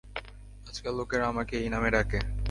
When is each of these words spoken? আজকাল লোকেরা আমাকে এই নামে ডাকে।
আজকাল 0.65 0.93
লোকেরা 0.99 1.25
আমাকে 1.27 1.53
এই 1.57 1.69
নামে 1.69 1.89
ডাকে। 1.91 2.19